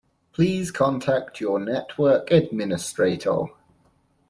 [0.33, 3.43] Please contact your network administrator.